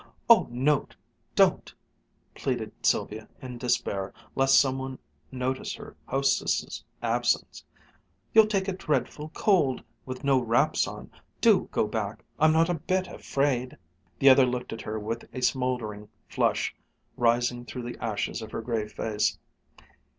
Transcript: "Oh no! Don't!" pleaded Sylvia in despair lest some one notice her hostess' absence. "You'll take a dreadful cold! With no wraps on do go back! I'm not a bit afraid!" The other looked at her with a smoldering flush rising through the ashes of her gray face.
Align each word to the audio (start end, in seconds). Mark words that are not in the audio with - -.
"Oh 0.27 0.47
no! 0.49 0.87
Don't!" 1.35 1.71
pleaded 2.33 2.71
Sylvia 2.81 3.27
in 3.39 3.59
despair 3.59 4.11
lest 4.33 4.59
some 4.59 4.79
one 4.79 4.97
notice 5.31 5.75
her 5.75 5.95
hostess' 6.07 6.83
absence. 7.03 7.63
"You'll 8.33 8.47
take 8.47 8.67
a 8.67 8.71
dreadful 8.73 9.29
cold! 9.35 9.83
With 10.07 10.23
no 10.23 10.39
wraps 10.39 10.87
on 10.87 11.11
do 11.39 11.69
go 11.71 11.85
back! 11.85 12.25
I'm 12.39 12.51
not 12.51 12.67
a 12.67 12.73
bit 12.79 13.05
afraid!" 13.09 13.77
The 14.17 14.29
other 14.31 14.47
looked 14.47 14.73
at 14.73 14.81
her 14.81 14.97
with 14.97 15.25
a 15.35 15.41
smoldering 15.43 16.09
flush 16.27 16.73
rising 17.15 17.63
through 17.65 17.83
the 17.83 18.03
ashes 18.03 18.41
of 18.41 18.49
her 18.53 18.61
gray 18.63 18.87
face. 18.87 19.37